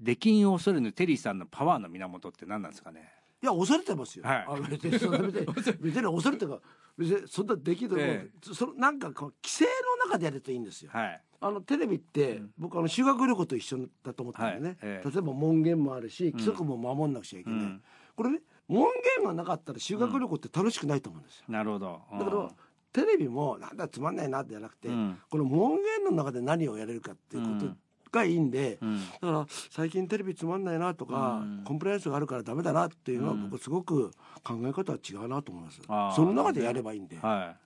[0.00, 3.12] 出禁を恐れぬテリーさんのパワーの源って何なんですかね？
[3.42, 4.24] いや恐れてますよ。
[4.24, 4.44] はい。
[4.46, 5.10] あ別に別に
[6.14, 6.60] 恐れてか
[6.96, 10.90] 別にそんなできる、えそのなんかこう規制の中でやるといいんですよ。
[10.92, 11.22] はい。
[11.40, 12.54] あのテレビって、うん。
[12.56, 14.78] 僕あの修学旅行と一緒だと思ってるんでね、はい。
[14.82, 15.10] ええ。
[15.10, 17.82] 例えば門限もあるし規則も守んなくちゃいけない、うん。
[18.14, 18.86] これね門
[19.18, 21.44] 限がなかったら修学旅行って楽しくないと思うんですよ。
[21.48, 22.00] なるほど。
[22.12, 22.48] だから
[22.92, 25.18] テレビもなんだつまんないなってじゃなくて、うん。
[25.28, 27.66] この門限の中で何をやれるかっていうこと
[28.12, 29.00] がいいんで、うん。
[29.00, 31.62] だから最近テレビつまんないなとか、うん。
[31.64, 33.50] コンプライアンスがあるからダメだなっていうのはうん。
[33.50, 34.10] 僕すごく
[34.44, 35.80] 考え方は違うなと思います。
[36.14, 37.16] その中でやればいいんで。
[37.16, 37.56] は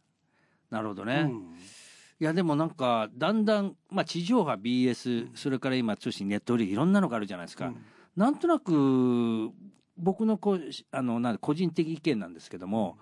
[0.71, 0.73] い。
[0.73, 1.57] なるほどね、うん。
[2.21, 7.85] いやでもなんかだんだん、まあ、地上波 BS それから今通信ネットフリーいろんなのがあるじゃないですか、うん。
[8.17, 9.51] なんとなく
[9.97, 12.99] 僕のこうあのなん個人的意見なんですけども、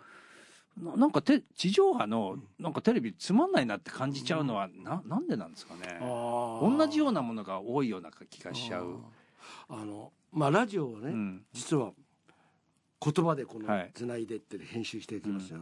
[0.76, 5.98] ななんかて地上波のなんかテレビつまんないなって感じちゃうのはななんでなんですかね。
[6.00, 8.96] 同じようなものが多いような気がしちゃう。
[9.68, 11.44] あのまあラジオはね、うん。
[11.52, 11.92] 実は
[13.00, 15.60] 言葉でこのはいつないでって編集していきますよ、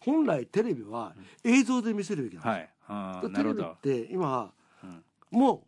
[0.00, 3.76] 本来テレビは映像で見せるべきなんですよ、はい、テレビっ。
[3.80, 5.04] て今うん。
[5.30, 5.64] も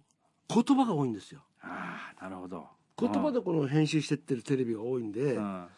[0.50, 1.42] う言葉が多いんですよ。
[1.62, 2.66] ああなるほど。
[2.98, 5.68] 言葉でこの編集してってるテレビが多いんで、うん、あ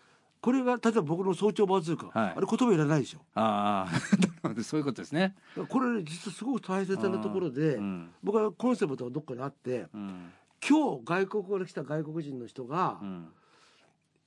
[0.44, 2.34] これが例えば僕の早朝バズーカ、はい。
[2.36, 3.20] あれ言葉いらないでしょ。
[3.34, 4.20] あー。
[4.44, 5.34] なるほどそういうことですね。
[5.70, 10.30] これ実はすごく大切なところで、うん僕はコンセプトがどっかにあってうん。
[10.68, 13.28] 今日外国から来た外国人の人がうん。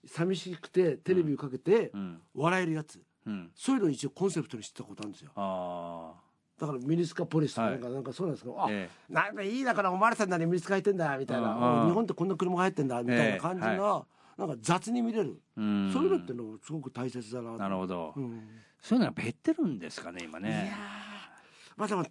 [0.07, 2.19] 寂しくてテレビをかけてうん。
[2.33, 3.51] 笑えるやつ、うん。
[3.53, 5.29] そういうのを一応コンセプトにしてたことあるんですよ。
[5.35, 6.13] あ
[6.59, 15.91] だからミニスカポリスとかはいなんか,、なんかそうなんですけど、あ、えあなんかいいだからお前らさんなりミニスカ入ってんだみたいな、日本ってこんな車が入ってんだみたいな感じが、ええなんか雑に見れる、えうん。
[15.91, 17.57] そういうのってのもすごく大切だなと。
[17.57, 18.47] なるほど、うん。
[18.81, 20.77] そういうのが減ってるんですかね今いや
[21.75, 22.05] まあでも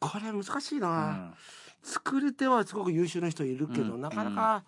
[0.00, 1.34] これ難しいな、うん。
[1.82, 4.00] 作り手はすごく優秀な人いるけど、うん。
[4.00, 4.64] なかなか、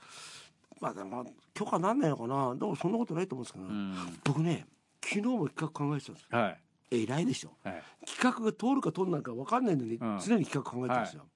[0.81, 2.55] まあでも許可なんないのかな。
[2.55, 3.95] でもそんなことないと思うんですけど、うん。
[4.25, 4.67] 僕ね
[5.03, 6.39] 昨日も企画考えてたんですよ。
[6.39, 6.61] はい。
[6.91, 7.53] 偉いでしょ。
[7.65, 7.83] はい。
[8.07, 10.19] 企画が通るか通らないか分かんないのに、うん。
[10.19, 11.27] 常に企画考えてるんですよ、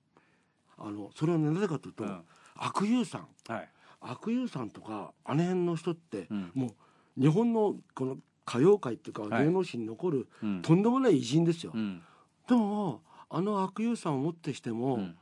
[0.78, 2.22] あのそれはなぜかというと、うん。
[2.56, 3.28] 悪友さん。
[3.48, 3.68] はい
[4.06, 6.50] 悪友さんとかあの辺の人って、うん。
[6.54, 6.74] も
[7.18, 9.44] う日本のこの歌謡界っていうかはい。
[9.46, 10.62] 芸能史に残る、うん。
[10.62, 12.02] とんでもない偉人ですよ、うん。
[12.46, 15.16] でもあの悪友さんをもってしても、うん。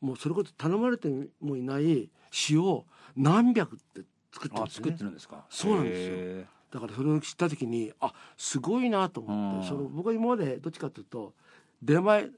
[0.00, 1.08] もうそれこそ頼まれて
[1.40, 4.90] もいない詩を何百って作ってるんあですよね。
[4.90, 5.44] 作ってるんですか？
[5.48, 6.16] そうなんですよ。
[6.16, 9.68] へだからそれを知った時にあすごいなと思って、うん。
[9.68, 11.34] その僕は今までどっちかというと
[11.82, 12.28] 出前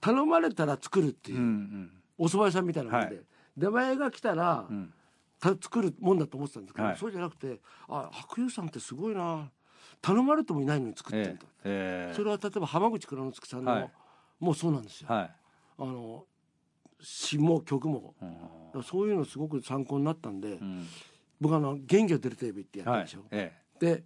[0.00, 1.90] 頼まれたら作るってえいうう、ん。
[2.18, 3.24] お蕎麦屋さんみたいなもんで、はい。
[3.56, 4.94] 出前が来たら、うん
[5.42, 6.96] 作るもんだと思ってたんですけど、はい。
[6.96, 9.50] そうじゃなくてあ白友さんってすごいな。
[10.00, 12.14] 頼まれてもいないのに作ってるんだ、ええええ。
[12.16, 13.90] それは例えば浜口蔵之介さんの、はい。
[14.40, 15.30] もうそうなんですよ、はい。
[15.78, 16.24] あの
[17.00, 18.14] 詩も曲も。
[18.74, 18.82] うん。
[18.82, 20.86] そういうのすごく参考になったんで、うん。
[21.40, 24.04] 僕はあの「元気が出るテレビ」ってやったはいでしょ、えで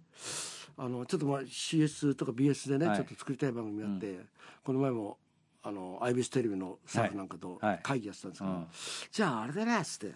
[0.75, 2.97] あのちょっとまあ CS とか BS でね、はい。
[2.97, 4.19] ちょっと作りたい番組があって、
[4.63, 5.17] この前も
[5.63, 7.79] あの IBS テレビのスタッフなんかとはい。
[7.81, 8.67] 会議やってたんですけど、うん。
[9.11, 10.15] じゃああれだねっつって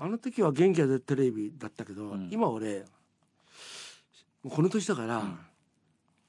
[0.00, 2.28] あの時は元気が出るテレビだったけど、うん。
[2.30, 2.84] 今俺
[4.48, 5.24] この年だから、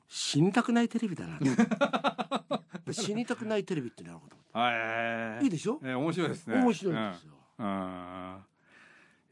[0.07, 1.39] 死にたくないテレビだな。
[2.91, 4.35] 死にたくないテレビってなること
[5.41, 6.55] いいいでしょ、ええ面白いですね。
[6.55, 7.67] 面白いんですよ、うん。
[7.67, 8.45] うん。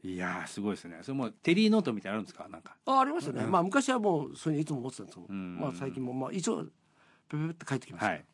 [0.04, 1.00] いやーすごいですね。
[1.02, 2.48] それもテリーノートみたいなのあるんですか？
[2.48, 2.76] なんか。
[2.86, 3.50] あありましたね、うん。
[3.50, 5.58] まあ昔はもうそれにいつも思ってたんですけど、うん。
[5.58, 6.12] まあ最近も。
[6.12, 6.64] まあ一応
[7.28, 8.24] ペペペって帰ってきました、はい。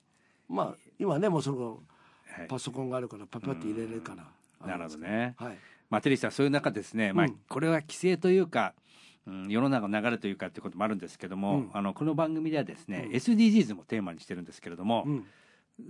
[0.50, 1.82] まあ今ねもうその
[2.26, 2.46] はい。
[2.48, 5.34] パソコンがあるからパパって入れれるから、あなるほどね。
[5.38, 5.58] はい
[5.94, 8.74] まあ、テリーさんそういう中ですね、まあうん、これは規制というか、
[9.28, 11.70] うん、世の中の流れというかっていうこともあるんですけども、うん。
[11.72, 13.14] あのこの番組ではですね、うん。
[13.14, 15.24] SDGs もテーマにしてるんですけれども、うん。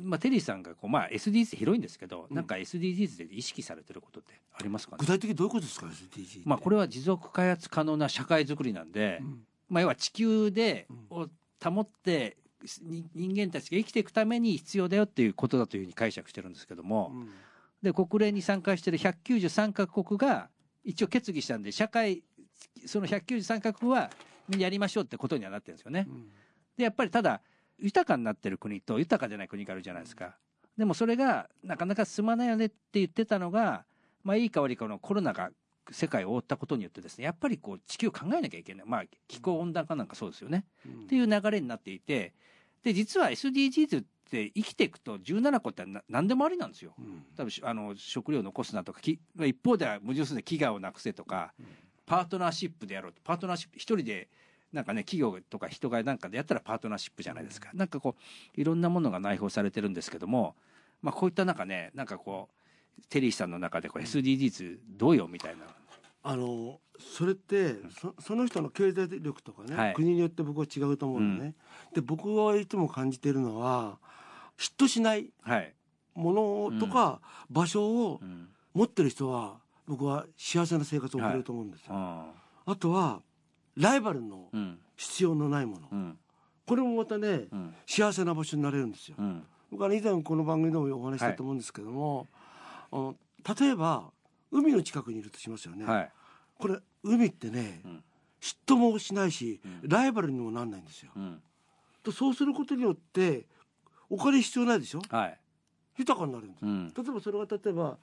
[0.03, 2.37] まあ、テリーさんがこう、まあ、SDGs 広いんですけど、うん。
[2.37, 4.99] なんか SDGs で意識されてることってありますかね？
[5.01, 6.49] 具体的にどういうことですか SDG って？
[6.49, 9.41] まあ、これは持続開発可能な社会づくりなんで、うん。
[9.71, 11.29] まあ、要は地球で、うを
[11.65, 12.37] 保って
[12.83, 17.29] に人間たちが生きていくために必要だよっていうことだというふうに解釈してるんですけども、うん
[17.85, 20.49] で国連に参加している193カ国が
[20.83, 22.25] 一応決議したんで社会
[22.87, 24.11] その193カ国は
[24.49, 26.07] みんなやりましょうってことにはなってるんですよね。
[26.09, 26.27] うん
[26.77, 27.41] でやっぱりただ
[27.79, 30.37] 豊かになってる国と豊かじゃない国があるじゃないですか。
[30.77, 33.85] でもそれがなかなか進まないよねって言ってたのが、
[34.25, 35.51] まあ、いい香りかのコロナが
[35.93, 40.65] 世界を覆ったことによってですねやっぱりこう地球を考えなきゃいけない、まあ、気候温暖化なんかそうですよね。
[40.87, 42.35] うんっていう流れになっていて
[42.83, 46.95] で実は SDGs って生きていくと17個ってな何でもありなんですよ。
[46.99, 47.25] うん。
[47.37, 51.55] 多分しあの食料を残すなとかき一方では矛盾するんで飢餓をなくせとか、
[52.07, 53.21] パートナーシップでやろうと。
[53.23, 54.29] パートナーシップ一人で
[54.73, 60.57] なんかね企業とか人がなんかでやったらパートナーシップじゃないですか、なんかこういろんなものが内包されてるんですけども、
[61.01, 62.49] まあ、こういったなんかねなんかこ
[62.99, 65.67] うテリーさんの中でこう SDGs どうよみたいな、
[66.25, 69.95] あのそれってそその人の経済力とかね、はい。
[69.95, 71.55] 国によって僕は違うと思うのね、
[71.95, 73.99] で僕はいつも感じているのは
[74.59, 75.75] 嫉妬しないはい、
[76.15, 78.49] ものとか場所をうん。
[78.75, 82.33] 持ってる人は僕は幸せな生活を送れると思うんですよ、あ
[82.67, 83.23] あとは
[83.77, 84.51] ライバルの
[84.97, 86.19] 必要のないもの、うん。
[86.67, 87.75] これもまたねうん。
[87.87, 89.45] 幸せな場所になれるんですよ、うん。
[89.71, 92.27] 僕は以前この番組でもお話ししたと思うんですけども、
[92.91, 93.15] あの
[93.61, 94.11] 例えば
[94.51, 96.13] 海の近くにいるとしますよね、はい。
[96.59, 98.05] これ海ってね、うん。
[98.41, 99.89] 嫉妬もしないし、うん。
[99.89, 101.13] ライバルにもなんないんですよ。
[101.15, 101.41] うん。
[102.03, 103.47] とそうすることによって
[104.11, 105.03] お金必要ないでしょ？
[105.11, 105.39] はい。
[105.99, 106.63] 豊かになるんです。
[106.65, 106.89] うん。
[106.89, 107.99] 例えばそれが例えば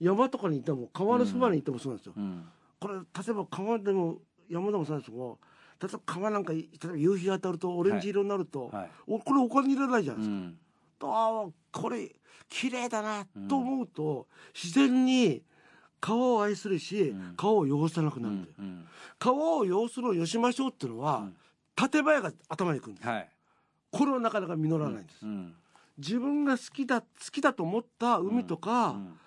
[0.00, 2.14] 山とかにいても川のそばにいてもそうなんですよ。
[2.16, 2.44] うん。
[2.80, 5.38] これ例えば川でも山でもそうなんですけど
[5.80, 8.90] 例えば川なんか例えば夕日が当たるとオレンジ色になると、はい。
[9.06, 10.46] おこれお金いらないじゃないうですか。
[10.46, 10.58] ん。
[10.98, 12.10] とああこれ
[12.48, 15.42] 綺麗だなと思うと、自然に
[16.00, 17.34] 川を愛するし、うん。
[17.36, 18.54] 川を汚さなくうなるんだよ。
[18.58, 18.62] ん。
[18.62, 18.86] うん。
[19.18, 21.90] 川を要するをよしましょうっていうのは、うん。
[21.90, 23.28] 建前が頭にくるんです、はい
[23.96, 25.54] これはなかなか実らないんです、うん
[25.98, 29.18] 自分が好きだ好きだと思った海とか、うん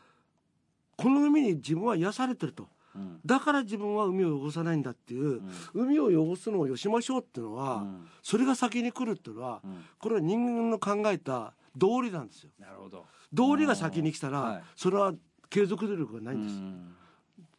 [0.99, 2.67] この海に自分は癒されてると。
[2.93, 3.21] うん。
[3.25, 5.41] だから自分は海を汚さないんだっていう、
[5.73, 8.07] 海を汚すのをよしましょうっていうのは、うん。
[8.21, 9.85] それが先に来るっていうのは、うん。
[9.97, 12.49] これは人間の考えた道理なんですよ。
[12.59, 13.05] なるほど。
[13.31, 14.63] 道理が先に来たら、はい。
[14.75, 15.13] それは
[15.49, 16.95] 継続力がないんです、うん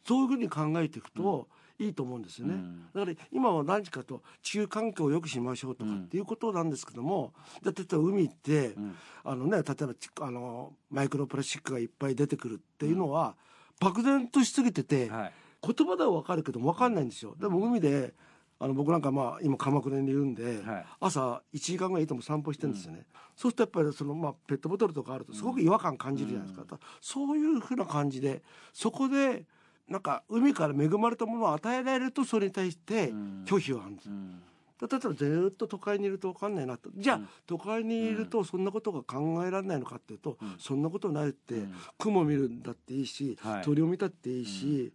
[0.03, 1.47] そういうふうに考えていくと、
[1.81, 2.87] いいと思うんですよね、うん。
[2.95, 8.95] だから今は何かと地球環境を良くしましょうとかっていうことなんですけども、だって例えば海って、うん。
[9.25, 13.35] あのね例えばちあのマイクロプラスチックがいっぱい出てくるっていうのは、
[13.81, 15.33] 漠然としすぎてて、はい。
[15.63, 17.35] 言葉では分かるけど分かんないんですよ。
[17.39, 18.15] でも海で
[18.59, 20.87] あの僕なんかまあ今鎌倉にいるんで、はい。
[21.01, 28.43] 朝1時間ぐらいいても散歩してるんですよね、そうするとやっぱりその、まあ、ペットボトルとかあるとすごく違和感感じるじゃないですか、だからそういうふうな感じで
[28.75, 29.47] そこで
[29.91, 33.45] なんか海から恵まれたものを与えられるとそれに対してうん。
[33.45, 33.91] 拒否はある。
[33.91, 34.43] んですようん。
[34.81, 36.91] 例えばずっと都会にいると分かんないなと。
[36.97, 37.29] じゃあ、うん。
[37.47, 40.55] 都会にいるとそんなことが考えられないのかっていうと、うん。
[40.59, 41.75] そんなことないって、うん。
[41.99, 43.65] 雲見るんだっていいし、はい。
[43.65, 44.93] 鳥を見たっていいし、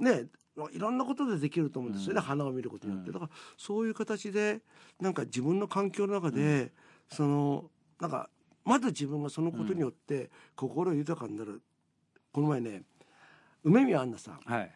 [0.00, 0.26] ね
[0.72, 2.22] いろんなことでできると思うんですよね、うん。
[2.24, 3.10] 花を見ることによって。
[3.10, 3.14] うん。
[3.14, 4.60] だからそういう形で
[5.00, 6.72] なんか自分の環境の中で、
[7.08, 8.28] そのなんか
[8.64, 11.62] まず自分がそのことによって心豊かになる。
[12.32, 12.82] この前ね
[13.64, 14.40] 梅宮アンナさん。
[14.44, 14.74] はい。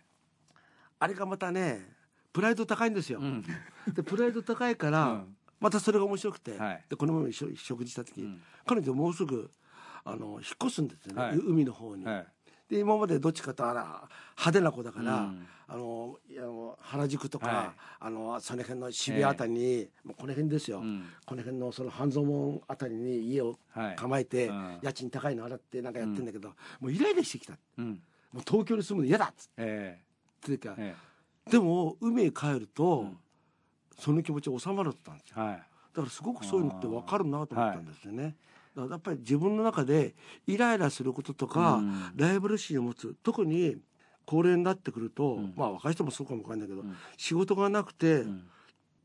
[0.98, 1.88] あれがまたね
[2.32, 3.18] プライド高いんですよ。
[3.20, 3.44] うん。
[3.92, 5.36] でプライド高いから、うん。
[5.60, 6.84] またそれが面白くて、はい。
[6.88, 8.42] でこの前も一緒に食事した時、うん。
[8.66, 9.50] 彼女もうすぐ
[10.04, 11.36] あの引っ越すんですよね、はい。
[11.36, 12.04] 海の方に。
[12.04, 12.26] はい。
[12.68, 15.46] で今までどっちかとあら派手な子だから、うん。
[15.68, 16.18] あの
[16.80, 17.70] 原宿とか、はい。
[18.00, 21.04] あのその辺の渋谷あたりに、もうこの辺ですよ、うん。
[21.26, 23.96] この辺のその半蔵門あたりに家をはい。
[23.96, 24.78] 構えて、うん。
[24.82, 26.48] 家賃高いの払ってなんかやってんだけど、
[26.80, 27.54] もうイライラしてきた。
[27.78, 29.98] うんもう東京に住むの嫌だっつえ
[30.46, 30.96] ってたえ
[31.48, 31.50] え。
[31.50, 33.18] でも海へ帰ると、うん。
[33.98, 35.34] その気持ち収まるったんですよ。
[35.38, 35.56] えはい。
[35.56, 35.62] だ
[35.96, 38.36] からすごくそういうのって分かるなと思ったんですよね。
[38.74, 40.14] だからやっぱり自分の中で
[40.46, 42.12] イライラすることとか、うん。
[42.16, 43.76] ライバル心を持つ特に
[44.24, 45.52] 高齢になってくると、ん。
[45.56, 46.96] まあ若い人もそうかもわかんないけど、ん。
[47.16, 48.44] 仕事がなくて、ん。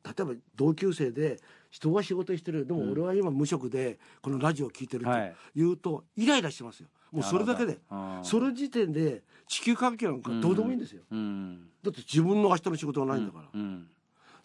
[0.05, 1.37] 例えば同級生で
[1.69, 5.35] 人が仕事してるでも俺は今無職でこのラジオを聞いてるとはい。
[5.53, 7.79] 言うとイライラしてますよもうそれだけで。
[8.23, 11.69] その時点で地球環境なんかどうでもいいんですよ、うん。
[11.83, 13.45] だって自分の明日の仕事がないんだから。
[13.53, 13.87] うん。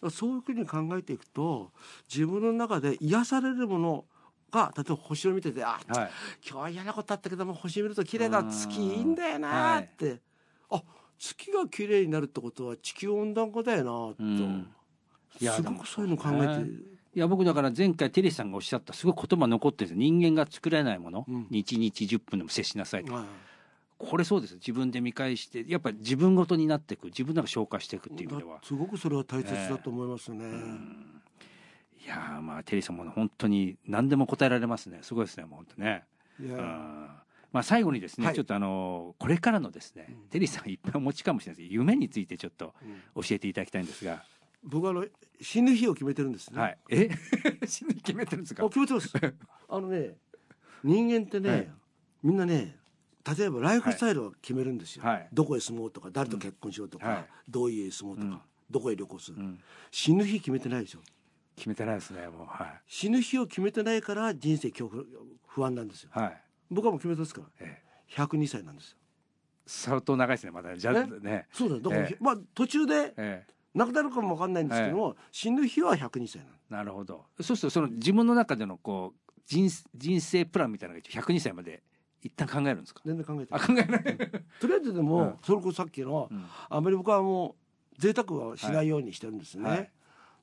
[0.01, 1.71] らそういうふうに考えていくと
[2.13, 4.05] 自分の中で癒されるもの
[4.51, 5.81] が例えば星を見ててあ、はい。
[5.87, 6.09] 今
[6.43, 10.21] 日は嫌なことあったけども星見ると綺麗な月いいんだよなーって、
[10.69, 10.83] あ
[11.17, 14.67] 月が綺麗になるってことは地球温暖化だよなーと、うん。
[15.39, 20.11] すごくそういうの考えていや僕だから前回テリーさんがおっしゃったすごい言葉残ってるんですよ。
[20.11, 21.47] 人間が作れないものうん。
[21.49, 23.13] に1日10分でも接しなさいと。
[23.13, 23.25] はい
[23.95, 27.05] これそうです自分で見返してやっぱり自分ごとになっていく。
[27.05, 28.55] 自分なんか消化していくっていう意味では。
[28.57, 30.43] だすごくそれは大切だと思いますね、
[32.03, 34.99] いやーまあテリーさんも本当に何でも答えられますね。
[35.03, 36.03] すごいですねもう本当ね。
[36.41, 37.07] いやうん。
[37.53, 38.35] まあ最後にですね、はい。
[38.35, 41.69] ちょっとあのこれからのですね、テリーさんいっぱいお持ちかもしれないです。
[41.69, 42.73] けど夢についてちょっと
[43.15, 44.23] 教えていただきたいんですが、
[44.63, 45.05] 僕はあの
[45.41, 46.77] 死ぬ日を決めてるんですね、はい。
[46.89, 47.09] え？
[47.67, 48.63] 死ぬ決めてるんですか？
[48.65, 49.11] あ決めてます。
[49.69, 50.15] あのね
[50.83, 51.71] 人間ってね、はい。
[52.23, 52.77] みんなね
[53.37, 55.29] 例えばライフスタイルを決めるんですよ、はい。
[55.31, 57.27] どこへ住もうとか誰と結婚しようとか、うんはい。
[57.47, 58.41] どういう家へ住もうとか、うん。
[58.69, 59.59] どこへ旅行する、うん。
[59.91, 60.99] 死ぬ日決めてないでしょ。
[61.55, 62.45] 決めてないですねもう。
[62.47, 65.03] は死ぬ日を決めてないから人生恐怖
[65.47, 66.11] 不安なんですよ。
[66.15, 66.43] いはい。
[66.69, 67.47] 僕はもう決めてますから。
[67.59, 68.11] ええ。
[68.13, 68.97] 102歳なんですよ。
[69.65, 70.75] 相当長いですねまだ。
[70.75, 71.47] じゃあえね。
[71.53, 71.81] そうだよ。
[71.81, 72.17] だから、ええ。
[72.19, 77.25] まあ途中でえ亡くなるかもわかんないんですけども、死ぬ日は102歳なのなるほど。
[77.41, 81.81] そうするとその自分の中でのこう人人生プランみたいなのが一応102歳まで
[82.21, 83.01] 一旦考えるんですか？
[83.05, 83.67] 全然考えてあない。
[83.67, 84.17] 考えない、
[84.59, 85.37] とりあえずでも、うん。
[85.43, 86.45] それこそさっきの、うん。
[86.69, 87.55] あんまり僕はも
[87.97, 89.91] う贅沢はしないようにしてるんですね、はい。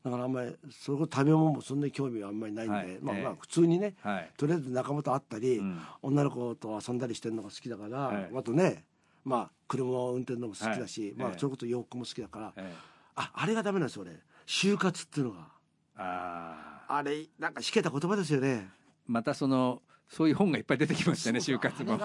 [0.04, 2.86] だからあんまりそれこそ食べ物もそんなに興味はあんまりないんで、はい。
[2.88, 2.98] ええ。
[3.00, 4.30] まあまあ普通にねはい。
[4.36, 5.80] とりあえず仲間と会ったり、うん。
[6.02, 8.30] 女の子と遊んだりしてるのが好きだから、はい。
[8.34, 8.84] あとね
[9.24, 11.34] まあ車を運転るのも好きだし、まあはい。
[11.34, 11.40] ええ。
[11.40, 12.89] それこそ洋服も好きだから、ええ
[13.20, 14.12] ああれがダメなんですよ俺
[14.46, 15.48] 就活っていうのが。
[15.96, 18.68] あああれなんかしけた言葉ですよね。
[19.06, 21.98] またそのそういう本がいっぱい出てきましたね就活も。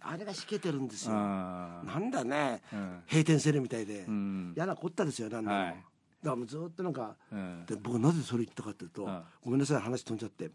[0.00, 1.14] あれがしけてるんですよ。
[1.14, 2.62] なんだね。
[2.72, 3.02] うん。
[3.08, 4.52] 閉店セールみたいで、うん。
[4.56, 5.74] 嫌なこったですよなんだろう、はい。
[5.74, 5.84] だか
[6.22, 7.64] らもうずっとなんかうん。
[7.66, 9.22] で僕なぜそれ言ったかっていうと、うん。
[9.42, 10.50] ごめんなさい話飛んじゃって。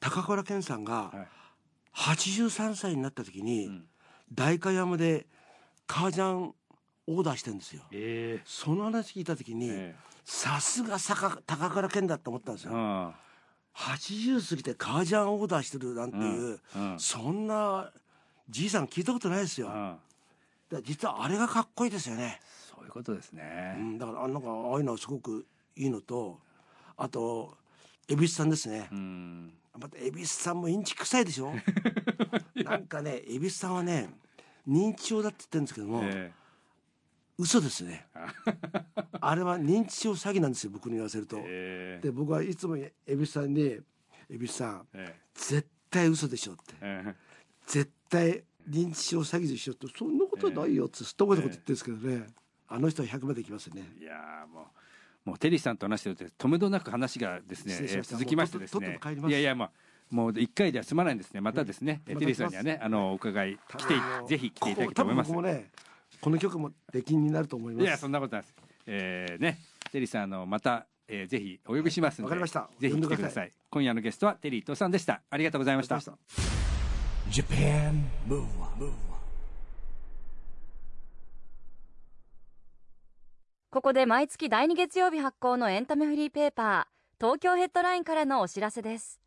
[0.00, 1.28] 高倉健さんがはい。
[1.94, 3.86] 83歳になった時に、うん。
[4.34, 5.26] 代官山で
[5.86, 6.54] 革ジャン
[7.06, 7.82] オーダーしてるんですよ。
[7.92, 8.40] え。
[8.44, 13.14] その話聞いた時に、えさすが坂高倉健だと思ったんですよ、うん。
[13.74, 16.92] 80過ぎて革ジャンオーダーしてるなんていう、うん。
[16.92, 17.00] うん。
[17.00, 17.92] そんな
[18.50, 19.96] じいさん聞いたことないですよ、うん。
[20.70, 22.40] ら実はあれがかっこいいですよね、
[22.74, 26.38] そういうことですうねん、だからあなんかああいうのはすごくいいのと
[26.96, 27.56] あと
[28.08, 29.52] 蛭子さんですね、うん。
[29.78, 31.52] また蛭子さんもインチ臭いでしょ？
[32.64, 34.10] なんかね蛭子さんはね
[34.66, 36.32] 認知症だって言ってるんですけども、え
[37.38, 38.06] 嘘ですね。
[39.20, 42.06] あれは認知症詐欺なんですよ僕に言わせると、ええ。
[42.06, 43.78] で僕はいつも蛭子さんに
[44.30, 46.74] 「蛭子さんえ絶対嘘でしょ」って。
[46.80, 47.14] ええ。
[47.66, 49.86] 絶対認知症詐欺でしょって。
[49.96, 52.26] そんなことはないよってすっとぼいこと言ってるんですけどね、
[52.68, 53.82] あの人は100までいきますよね。
[54.00, 54.68] いやーも
[55.26, 58.98] うもうテリーさんと話してると止めどなく話がですね、続きましてですね。
[59.26, 59.70] いやいやまあ
[60.08, 61.40] もう一回では済まないんですね。
[61.40, 63.94] またですね、テリーさんにはねあのお伺い来て
[64.28, 65.28] ぜひ来ていただきたいと思います。
[65.28, 65.70] ここもね
[66.26, 67.84] この曲も出禁になると思います。
[67.84, 68.54] いやそんなことないです。
[68.88, 69.60] えー、ね
[69.92, 72.68] テリーさんあのまた、えー、ぜひお呼びしますので、わかりました。
[72.80, 73.52] ぜひ来てくだささい。
[73.70, 75.22] 今夜のゲストはテリー伊藤さんでした。
[75.30, 75.94] ありがとうございました。
[77.30, 78.90] Japan Move Up,
[83.70, 89.20] ここで毎月第2月曜日発行のエンタメフリーペーパー東京ヘッドラインからのお知らせです。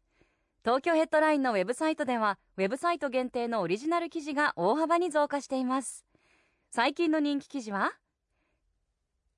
[0.65, 6.08] 東京ヘッドラインのウェブサイトではウェブサイト限定のオリジナル記事が大幅に増加しています
[6.71, 7.93] 最近の人気記事は？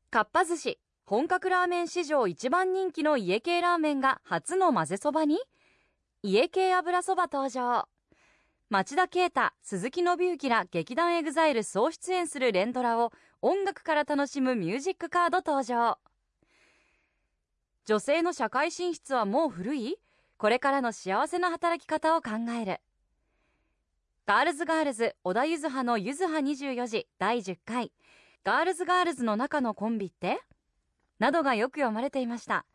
[0.09, 5.39] かっぱ寿司本格ラーメン史上一番人気の家系ラーメンが初の混ぜそばに？
[6.23, 7.87] 家系油そば登場。
[8.69, 15.99] 町田啓太鈴木伸之ら劇団 EXILE 総出演する連ドラを音楽から楽しむミュージックカード登場。
[17.85, 19.95] 女性の社会進出はもう古い？
[20.35, 22.81] これからの幸せな働き方を考える。
[24.31, 27.91] ガールズガールズ小田ゆずはのゆずは24時第10回
[28.45, 30.39] ガールズガールズの中のコンビって？
[31.19, 32.65] などがよく読まれていました。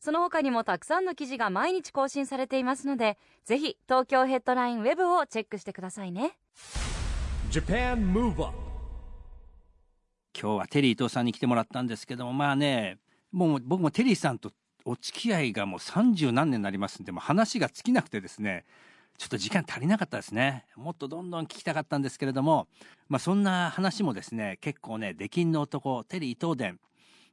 [0.00, 6.38] その他にもたくさんの記事が毎日更新されていますのでぜひ東京ヘッドラインウェブをチェックしてくださいね。
[7.50, 8.56] Japan Move Up
[10.40, 12.96] 今日はテリー伊藤さんに来てもらったんですけどもまあね
[13.30, 14.52] もう僕もテリーさんと
[14.86, 18.64] お付き合いがもう30何年になりますんでもう話が尽きなくてですね
[19.18, 20.66] ちょっと時間足りなかったですね。
[20.76, 22.66] もっとどんどん聞きたかったんですけれども。
[23.08, 26.80] まあそんな話もですね結構ね出禁の男テリー伊藤伝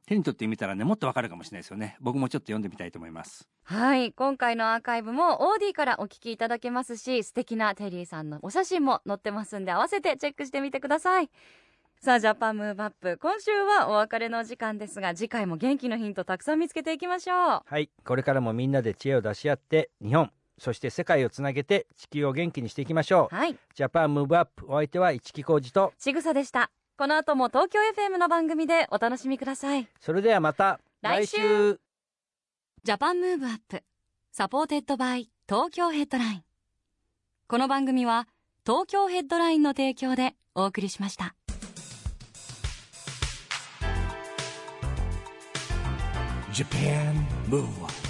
[0.06, 1.96] 手に取ってみたらねもっとわかるかもしれないですよね。
[2.00, 3.48] 僕もちょっと読んでみたいと思います。
[3.64, 4.12] はい。
[4.12, 11.30] 今回のアーカイブもオーディからお聞きいただけますし素敵なテリーさんのお写真も載ってますんで合わせてチェックしてみてください。
[12.00, 13.16] さあジャパンムーブアップ。
[13.22, 17.62] 今週はお別れの時間ですが次回も元気のヒントたくさん見つけていきましょう。
[17.64, 17.90] はい。
[18.04, 20.30] これからもみんなで知恵を出し合って日本
[20.62, 23.34] そして世界をつなげて地球を元気にしていきましょう。
[23.34, 23.56] はい。
[23.74, 25.92] ジャパンムーブアップお相手は一木広治と。
[25.98, 26.70] ちぐさでした。
[26.96, 29.88] この後も東京 FM の番組でお楽しみください。
[29.98, 31.80] それではまた来週。
[32.84, 36.44] Japan Move Up。supported by Tokyo Headline。
[37.48, 38.28] この番組は
[38.64, 41.34] 東京ヘッドラインの提供でお送りしました。
[46.52, 47.14] Japan
[47.48, 48.01] Move Up